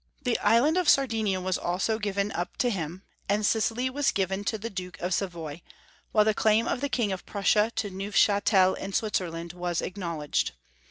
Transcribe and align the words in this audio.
The 0.23 0.39
island 0.39 0.77
of 0.77 0.89
Sardinia 0.89 1.39
was 1.39 1.59
also 1.59 1.99
given 1.99 2.31
up 2.31 2.57
to 2.57 2.71
him, 2.71 3.03
and 3.29 3.45
Sicily 3.45 3.87
was 3.87 4.09
given 4.09 4.43
to 4.45 4.57
the 4.57 4.71
Duke 4.71 4.99
of 4.99 5.13
Savoy, 5.13 5.61
while 6.11 6.25
the 6.25 6.33
claim 6.33 6.67
of 6.67 6.81
the 6.81 6.89
King 6.89 7.11
of 7.11 7.23
Prussia 7.27 7.71
to 7.75 7.91
Neufchatel 7.91 8.73
in 8.79 8.93
Switzerland 8.93 9.53
was 9.53 9.79
acknowledged. 9.79 10.53